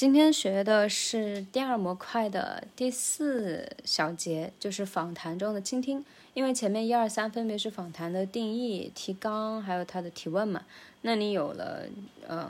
[0.00, 6.02] 今天学的是第二模块的第四小节，就是访谈中的倾听。
[6.32, 10.62] 因为前面一二三分别是访谈的定义、提纲，还有他的提问嘛。
[11.02, 11.82] 那你有了
[12.26, 12.48] 嗯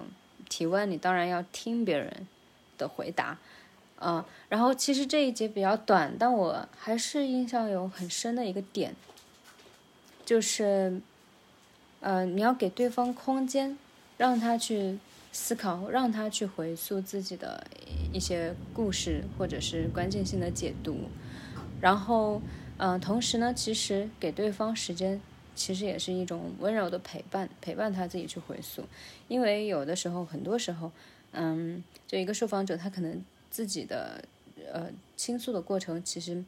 [0.49, 2.29] 提问，你当然要听别人
[2.79, 3.37] 的回答，
[3.99, 4.25] 嗯。
[4.49, 8.95] 然后其实这一节比较短，但我还是印象有很深的一个点，
[10.25, 11.01] 就是
[11.99, 13.77] 呃你要给对方空间，
[14.19, 15.01] 让他去。
[15.33, 17.65] 思考，让他去回溯自己的
[18.13, 21.09] 一些故事，或者是关键性的解读。
[21.81, 22.43] 然后，
[22.79, 25.21] 嗯，同时呢，其实给对方时间，
[25.55, 28.85] 其实也是一种温柔的陪伴，陪伴他自己去回溯。
[29.29, 30.91] 因为有的时候，很多时候，
[31.31, 34.25] 嗯，就一个受访者，他可能自己的
[34.73, 36.45] 呃倾诉的过程，其实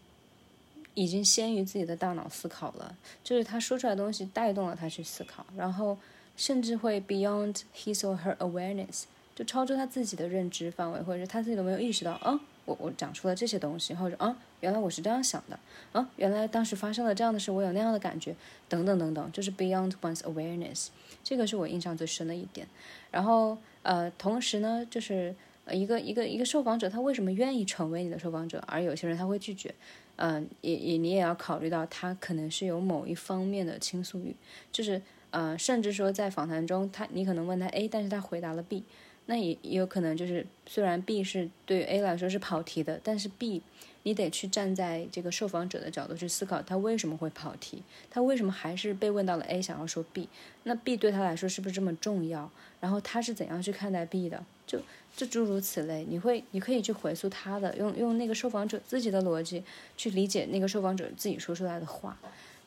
[0.94, 5.96] 已经先于自己的大脑思考了，就是他说出来的东西带动了他去思考，然后。
[6.36, 9.04] 甚至会 beyond his or her awareness，
[9.34, 15.58] 就超出他自己的认知范围，或者是他自己都没有意识到，啊，我我讲出了这些东西，或者啊，原来我是这样想的，
[15.92, 18.34] 啊，原来当时发生了这样的事，我有那样的感觉，
[18.68, 20.88] 等等等等，就是 beyond one's awareness，
[21.22, 22.66] 这个是我印象最深的一点。
[23.10, 25.34] 然后呃，同时呢，就是
[25.70, 29.74] 一个一个一个受访者，他为什么愿意成为你的受访者，而有些人他会拒绝，
[30.16, 34.34] 嗯，也也你也要考虑到他可能是有某一方面的倾诉欲，
[34.70, 35.00] 就是。
[35.32, 38.84] 呃，甚至说在访谈中，他你可能问他 A，但是他回答了 B，
[39.26, 43.62] 那也也有可能就是虽然 B 是对 A 来说是跑题的，但是 B
[44.04, 50.28] 你得去站在这个受访者的角度去思考，他为什么会跑题，他为什么还是被问到了 A 想要说 B，
[50.64, 52.50] 那 B 对他来说是不是这么重要？
[52.80, 54.44] 然后他是怎样去看待 B 的？
[54.66, 54.80] 就
[55.16, 59.62] 就诸如此类，你会你可以去回溯他的，用用那个受访者自己的逻辑
[59.96, 62.18] 去理解那个受访者自己说出来的话。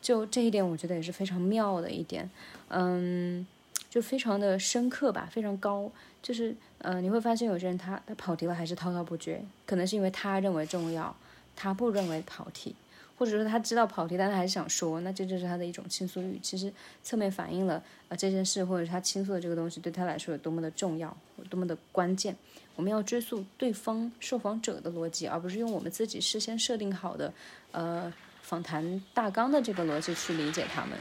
[0.05, 2.29] 就这一点，我觉得也是非常妙的一点，
[2.67, 3.43] 嗯，
[3.89, 5.91] 就非常的深刻吧，非常高。
[6.21, 11.15] 就是，嗯，你会发现有些人他他跑题了还是滔滔不绝，可能是因为他认为重要，
[11.55, 12.75] 他不认为跑题，
[13.17, 16.37] 或者说他知道跑题，但他还是想说，那这就是他的一种倾诉欲。
[16.39, 21.17] 其实侧面反映了呃这件事或者他倾诉的这个东西对他来说有多么的重要，
[21.49, 22.35] 多么的关键。
[22.75, 27.33] 我们要追溯对方受访者的逻辑，而不是用我们自己事先设定好的，
[27.71, 28.13] 呃。
[28.45, 30.91] 访谈大纲的这个逻辑去理解他们，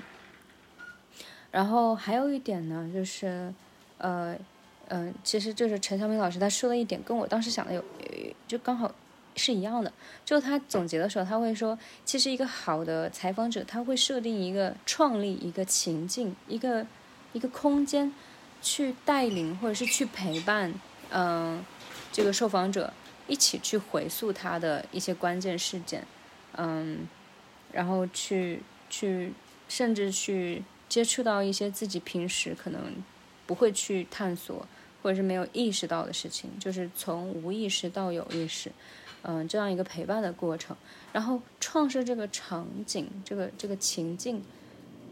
[1.50, 3.52] 然后还有一点呢，就是，
[3.98, 4.34] 呃，
[4.88, 7.84] 嗯，其实就是陈晓明老师他说了一点，跟我当时想的有，
[8.48, 8.90] 就刚好
[9.36, 9.92] 是一样的。
[10.24, 16.86] 就他总结的时候，他会说，其实一个好的采访者，他会设定一个创立一个情境，一个
[17.34, 18.10] 一个空间，
[18.62, 20.72] 去带领或者是去陪伴，
[21.10, 21.62] 嗯，
[22.10, 22.90] 这个受访者
[23.28, 26.06] 一起去回溯他的一些关键事件，
[26.56, 27.06] 嗯。
[27.74, 29.32] 然后去去，
[29.68, 32.80] 甚至去接触到一些自己平时可能
[33.46, 34.66] 不会去探索，
[35.02, 38.70] 或者是没有意识到的事情，就是从无意识到有意识，
[39.22, 40.76] 嗯，这样一个陪伴的过程。
[41.12, 44.42] 然后创设这个场景，这个这个情境。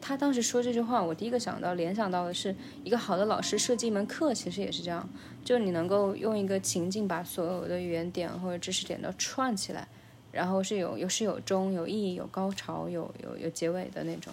[0.04, 2.52] 他当时说这句话，我第一个想到、联想到的是
[2.82, 5.08] 一个好的老师设计一门课，其实也是这样，
[5.44, 9.86] 就是你能够用一个情境把所有的语言点或者知识点都串起来。
[10.32, 14.32] 然后是有有始有终，有意义，有高潮，有有有结尾的那种，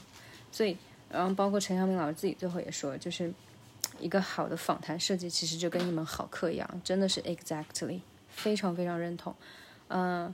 [0.50, 0.76] 所以，
[1.12, 3.32] 然后包括陈晓明老师自己最后也说，就是
[4.00, 8.00] 一个好的访谈设计，其实就跟一门好课一样，真的是 exactly，
[8.30, 9.36] 非常非常认同，
[9.90, 10.34] 嗯，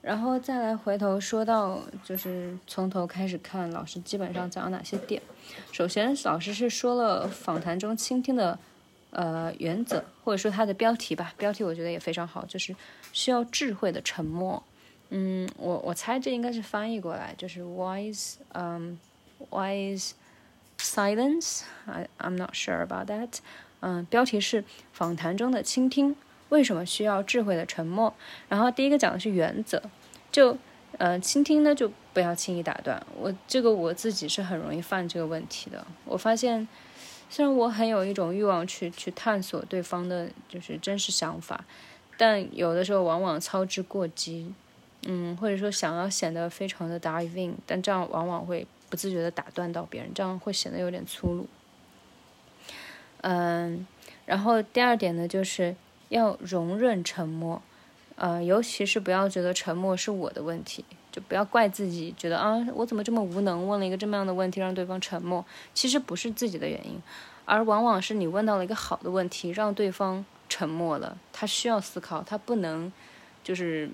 [0.00, 5.20] 然后再来回头说到，就是从头开始看老师基本上讲了哪些点，
[5.72, 8.58] 首先老师是说了访谈中倾听的
[9.10, 12.74] 呃原则，或者说它的标题吧，标题我觉得也非常好，就是
[13.12, 14.62] 需要智慧的沉默。
[15.14, 18.98] 嗯，我我猜这应该是翻译过来，就是 wise，嗯
[19.50, 20.12] ，wise
[20.78, 23.40] silence，I I'm not sure about that。
[23.80, 26.16] 嗯，标题是访谈中的倾听，
[26.48, 28.14] 为什么需要智慧的沉默？
[28.48, 29.82] 然后第一个讲的是原则，
[30.30, 30.56] 就
[30.96, 33.04] 呃倾听呢就不要轻易打断。
[33.14, 35.86] 我这个我自己是很容易犯这个问题的。
[36.06, 36.66] 我发现，
[37.28, 41.66] 虽然我很有一种欲望去去探索对方的就是真实想法，
[42.16, 44.54] 但有的时候往往操之过急。
[45.04, 51.48] 嗯，或者说想要显得非常的 dive in，但这样往往会不自觉的打断到别人，这样会显得有点粗鲁。
[53.22, 53.84] 嗯，
[54.24, 55.74] 然后第二点呢，就是
[56.08, 57.60] 要容忍沉默，
[58.14, 65.44] 呃，尤其是不要觉得沉默是我的问题，就不要怪自己，觉得啊，我怎么这么无能，问了一个这么样的问题让对方沉默，
[65.74, 67.02] 其实不是自己的原因，
[67.44, 72.92] 而往往是你问到了一个好的问题，让对方沉默了，他需要思考，他不能
[73.42, 73.90] 就是。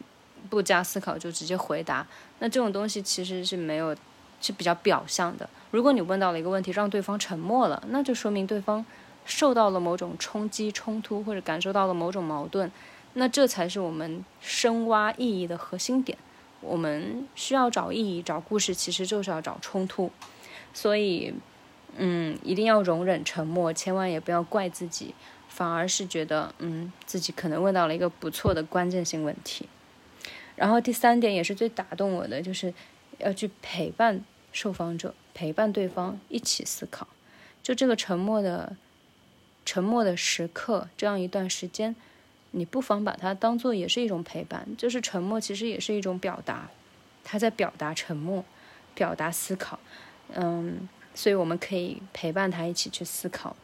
[0.48, 2.06] 不加思考就直接回答，
[2.38, 3.94] 那这种东西其实是没有，
[4.40, 5.48] 是比较表象的。
[5.70, 8.84] 如果你问到了一个问题，让对方沉默了，那就说明对方
[9.24, 12.70] 受到了某种冲击、冲突，或者感受到了某种矛盾，
[13.14, 16.16] 那这才是我们深挖意义的核心点。
[16.60, 20.10] 我们需要找意义、找故事，其实就是要找冲突。
[20.74, 21.34] 所以，
[21.96, 25.14] 嗯，一定要容忍沉默，千万也不要怪自己，
[25.48, 29.68] 反而是觉得，嗯，自己可能问到了一个不错的关键性问题。
[30.58, 32.74] 然后第三点也是最打动我的，就是
[33.18, 37.06] 要去陪伴受访者，陪伴对方一起思考。
[37.62, 38.76] 就这个沉默的、
[39.64, 41.94] 沉默的时刻，这样一段时间。
[42.52, 46.70] 你不妨把它当做也是一种陪伴，就是沉默其实也是一种表达，
[47.22, 48.42] 他在表达沉默，
[48.94, 49.78] 表达思考，
[50.32, 53.54] 嗯，所以我们可以陪伴他一起去思考，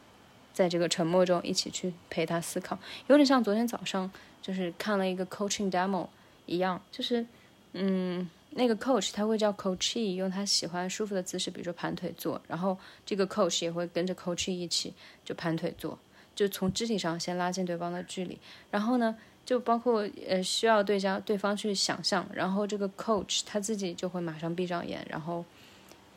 [0.53, 2.77] 在这个沉默中一起去陪他思考，
[3.07, 6.07] 有点像昨天早上就是看了一个 coaching demo
[6.45, 7.25] 一样，就是
[7.73, 14.93] 嗯，那个 coach 他会叫 coachee 用他喜欢舒服的姿势，比如说盘腿坐，然后这个 coach 也会跟着 coachee 一起
[15.23, 15.97] 就盘腿坐。
[16.35, 18.37] 就从肢体上先拉近对方的距离，
[18.69, 19.15] 然后呢，
[19.45, 25.45] 就包括呃需要对家对方去想象，然后这个 coach 他自己就会马上闭上眼，然后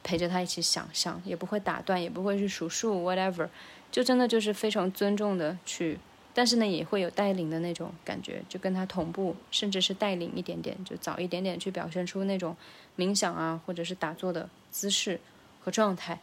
[0.03, 3.49] 陪着他一起想象，也不会打断，也不会去数数 whatever，
[3.93, 6.01] 就真的就是非常尊重的去，
[6.39, 12.57] 但是呢也会有带领的那种感觉，就跟他同步，甚至是带领一点点，就早一点点去表现出那种
[12.97, 15.19] 冥想啊或者是打坐的姿势
[15.61, 16.21] 和状态，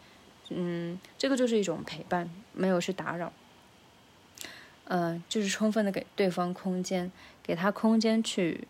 [0.47, 3.33] 嗯，这个就是一种陪伴，没有去打扰。
[4.85, 7.11] 呃，就是充分的给对方空间，
[7.43, 8.65] 给他空间去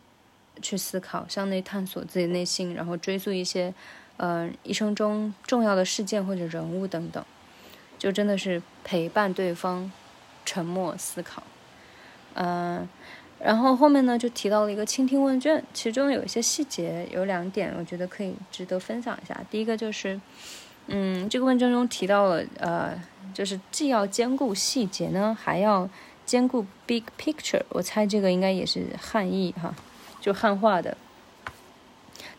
[0.63, 3.71] 去思考，向内探索自己内心，然后追溯一些
[4.18, 7.24] 呃一生中重要的事件或者人物等等，
[8.00, 9.91] 就真的是陪伴对方，
[10.45, 11.44] 沉默思考。
[12.36, 12.88] 嗯，
[13.39, 19.36] 然后后面呢就提到了一个倾听问卷，其中有一些细节，有两点我觉得可以值得分享一下。
[19.50, 20.19] 第一个就是，
[20.88, 22.94] 嗯，这个问卷中提到了呃。
[23.33, 25.89] 就是既要兼顾细节呢，还要
[26.25, 27.62] 兼顾 big picture。
[27.68, 29.75] 我猜这个应该也是汉译哈，
[30.21, 30.95] 就汉化的。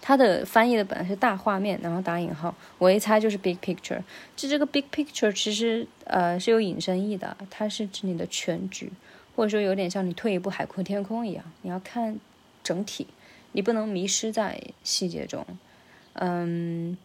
[0.06, 4.00] 它的翻译的本来是大画面，然后打引号，我一猜就是 big picture。
[4.37, 8.93] 就这个 big picture 其实呃是有引申义的，它是指你的全局，
[9.35, 12.20] 或者说有点像你退一步海阔天空一样，你要看
[12.62, 13.08] 整体，
[13.50, 15.44] 你不能迷失在细节中。
[16.12, 16.97] 嗯。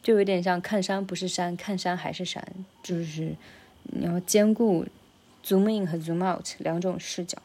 [0.00, 2.46] 就有点像看山不是山，看山还是山，
[2.82, 3.34] 就是
[3.84, 4.84] 你要兼顾
[5.42, 7.38] zoom in 和 zoom out 两种视角。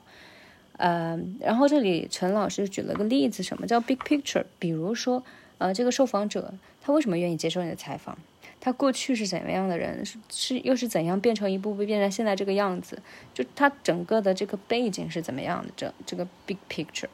[0.79, 4.45] 呃，然后这里陈老师举了个例子，什么叫 big picture？
[4.57, 5.21] 比如说，
[5.57, 8.17] 呃，这个受访者他为什么愿意接受你的采访？
[8.61, 10.05] 他过去是怎么样的人？
[10.05, 13.01] 是是又是怎样变成一步步变成现在这个样子？
[13.33, 15.71] 就他整个的这个背景是怎么样的？
[15.75, 17.09] 这这个 big picture，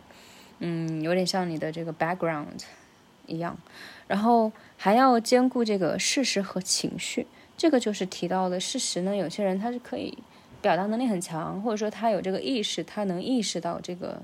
[0.60, 2.64] 嗯，有点像你的这个 background
[3.26, 3.58] 一样。
[4.08, 7.26] 然后还要兼顾这个事实和情绪，
[7.58, 9.16] 这个就是提到的事实呢。
[9.16, 10.16] 有些人他是可以
[10.66, 14.20] 表达能力很强，或者说他有这个意识，他能意识到这个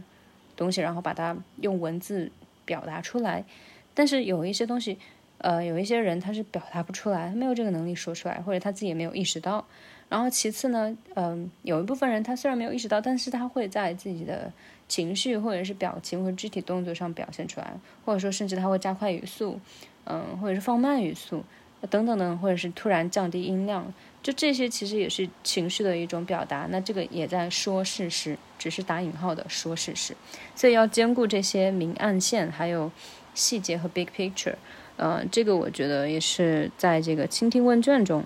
[0.55, 2.31] 东西，然后把它用文字
[2.65, 3.45] 表达出来。
[3.93, 4.97] 但是有一些东西，
[5.37, 9.63] 呃，有一些人他是表达不出来，他没有这个能力说出来，或者他自己也没有意识到。
[10.09, 14.51] 然后其次呢，嗯，有一部分人他虽然没有意识到，但是他会在自己的
[14.87, 17.71] 情绪或者是表情或肢体动作上表现出来，
[18.03, 19.59] 或者说甚至他会加快语速，
[20.05, 21.43] 嗯，或者是放慢语速，
[21.89, 26.67] 等等等，或者是突然降低音量，就这些其实也是情绪的一种表达。
[26.69, 30.15] 那这个也在说事实，只是打引号的说事实。
[30.55, 32.91] 所以要兼顾这些明暗线，还有
[33.33, 34.55] 细节和 big picture，
[34.97, 38.23] 嗯，这个我觉得也是在这个倾听问卷中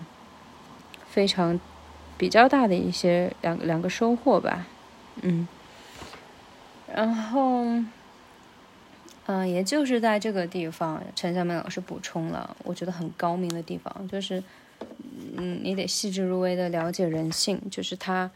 [1.10, 1.60] 非常。
[2.18, 4.65] 比较大的一些两两个收获吧，
[5.22, 5.46] 嗯，
[6.96, 7.65] 然后，
[9.25, 14.44] 嗯，也就是在这个地方，陈小梅老师补充了，我觉得很高明的地方，就是，
[15.38, 18.29] 嗯，你得细致入微的了解人性，就是他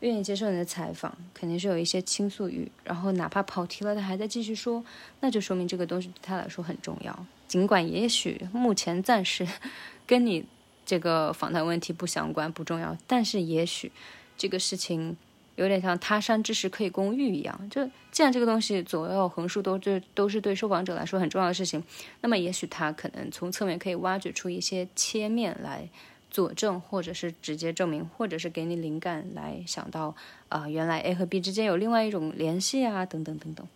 [0.00, 4.84] 愿意接受你的采访，肯定是有一些倾诉欲，然后哪怕跑题了，他还在继续说，
[5.20, 9.46] 那就说明这个东西对他来说很重要，尽管也许目前暂时
[10.06, 10.44] 跟你。
[10.88, 13.90] 这个访谈问题不相关不重要，但是也许
[14.38, 15.16] 这个事情
[15.56, 17.68] 有点像他山之石可以攻玉一样。
[17.68, 21.82] 就既然这个东西左右横竖都这都是对受访者来说很重要的事情，
[22.20, 25.88] 那么也许他可能从侧面可以挖掘出一些切面来
[26.30, 30.14] 佐证，或者是直接证明，或者是给你灵感来想到
[30.48, 33.66] 啊，原来 A 和 B 之间有另外一种联系啊，等等等等。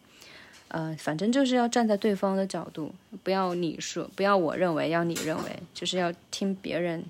[0.69, 2.95] 呃，反正就是要站在对方的角度，
[3.25, 7.05] 不要你说，不要我认为，要你认为，就是要听别人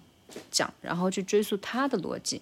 [0.51, 2.41] 讲，然后去追溯他的逻辑，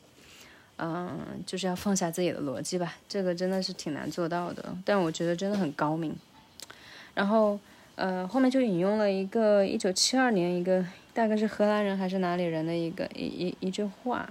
[0.78, 2.94] 嗯，就是要放下自己的逻辑吧。
[3.08, 6.16] 这个真的是挺难做到的，但我觉得真的很高明。
[7.14, 7.58] 然后，
[7.96, 14.30] 呃，后面就引用了一个一九七二年一个大概是荷兰人还是哪里人的一个一一一句话，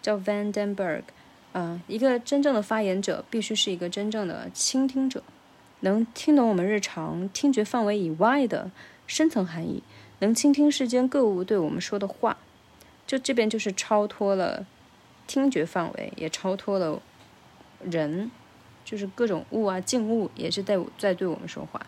[0.00, 1.02] 叫 Van den Berg，
[1.52, 5.22] 啊，一个真正的发言者必须是一个真正的倾听者，
[5.80, 8.70] 能听懂我们日常听觉范围以外的
[9.08, 9.82] 深层含义，
[10.20, 12.36] 能倾听世间各物对我们说的话。
[13.08, 14.64] 就这边就是超脱了
[15.30, 17.00] 听觉范围，也超脱了
[17.84, 18.28] 人，
[18.84, 21.80] 就是各种物啊、静物也是在在对我们说话。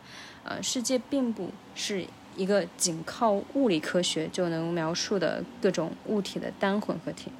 [0.45, 2.07] 呃，世界并不是
[2.37, 7.33] 一个仅靠物理科学就能描述的各种物体的单混合体。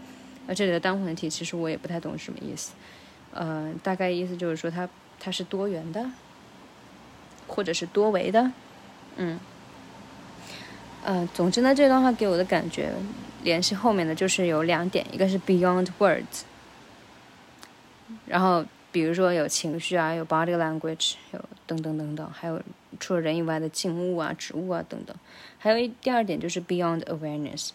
[0.49, 2.73] 而这里的单混合体其实我也不太懂什么意思。
[3.33, 4.89] 呃，大概意思就是说它
[5.21, 6.11] 它是多元的，
[7.47, 8.51] 或者是多维的。
[9.19, 9.39] 嗯。
[11.05, 12.93] 呃，总之呢，这段话给我的感觉。
[13.43, 16.43] 联系后面的就是有两点，一个是 beyond words，
[18.27, 22.63] 然后比如说有情绪啊，有 body language，有等等等等，还有
[23.01, 25.17] 除了人以外的静物啊、植物啊等等，
[25.59, 27.71] 还有一第二点就是 beyond awareness，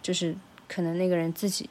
[0.00, 0.36] 就是
[0.68, 1.68] 可能那个人自己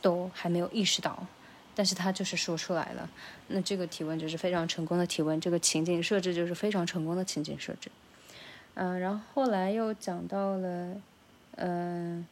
[0.00, 1.26] 都还没有意识到，
[1.74, 3.10] 但是他就是说出来了，
[3.48, 7.90] 那这个提问就是非常成功的提问，这个情景设置就是非常成功的情景设置。
[8.74, 10.96] 嗯，然后后来又讲到了，
[11.56, 12.26] 嗯。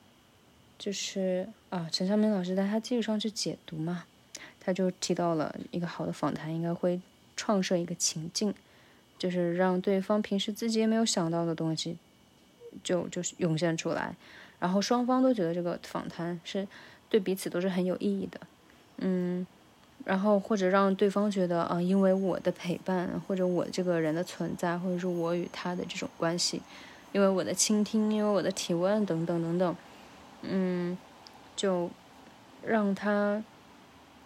[0.82, 4.02] 就是啊，陈昌明老师在他基础上去解读嘛，
[4.58, 7.00] 他就提到了一个好的访谈应该会
[7.36, 8.52] 创设一个情境，
[9.16, 11.96] 就是让对方平时自己也没有想到的东西，
[12.82, 14.16] 就就是涌现出来，
[14.58, 16.66] 然后双方都觉得这个访谈是
[17.08, 18.40] 对彼此都是很有意义的，
[18.96, 19.46] 嗯，
[20.04, 26.60] 然后或者让对方觉得啊，因为我的陪伴或者我这个人的存在，或者是我与他的这种关系，
[27.12, 29.76] 因为我的倾听，因为我的提问等等等等。
[30.42, 30.96] 嗯，
[31.56, 31.90] 就
[32.64, 33.42] 让他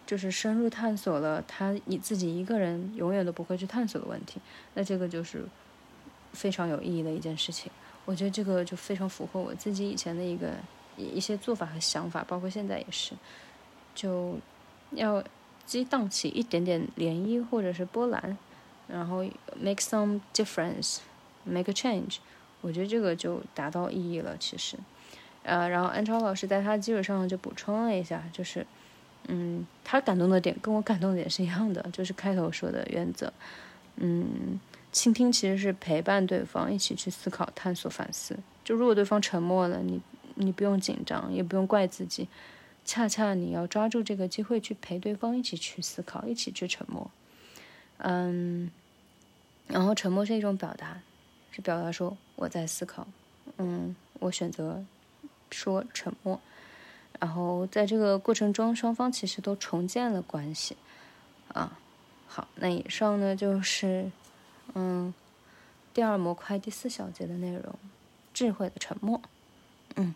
[0.05, 4.39] 就是深入探索了他你自己一个人永远都不会去探索的问题，
[4.73, 5.45] 那这个就是
[6.33, 7.71] 非常有意义的一件事情。
[8.05, 10.53] 我觉得这个就非常符合我自己以前的一个
[10.95, 13.13] 一些做法和想法，包括现在也是，
[13.93, 14.37] 就
[14.91, 15.21] 要
[15.65, 18.37] 激荡起一点点涟漪或者是波澜，
[18.87, 19.25] 然后
[19.59, 22.19] make some difference，make a change，
[22.61, 24.77] 我觉得这个就达到意义了，其实。
[25.47, 28.67] 呃，然后安超老师在他基础上就补充了一下，就是，
[29.29, 33.31] 嗯，他感动的点跟我感动的点是一样的，就是开头说的原则，
[33.95, 34.59] 嗯，
[34.91, 38.37] 倾听其实是陪伴对方一起去思考、探索、反思。
[38.65, 40.01] 就如果对方沉默了，你
[40.35, 42.27] 你不用紧张，也不用怪自己，
[42.83, 47.09] 恰恰你要抓住这个机会去陪对方一起去思考，一起去沉默。
[47.99, 48.69] 嗯，
[49.67, 50.99] 然后沉默是一种表达，
[51.51, 53.07] 是表达说我在思考，
[53.55, 54.83] 嗯，我选择。
[55.51, 56.39] 说沉默，
[57.19, 60.77] 然后在这个过程中，双方其实都重建了关系，
[61.53, 61.77] 啊，
[62.27, 64.11] 好，那以上呢就是，
[64.73, 65.13] 嗯，
[65.93, 67.75] 第二模块第四小节的内容，
[68.33, 69.21] 智慧的沉默，
[69.95, 70.13] 嗯。